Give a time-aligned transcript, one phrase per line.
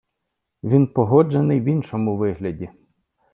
[0.63, 2.69] Він погоджений в іншому вигляді.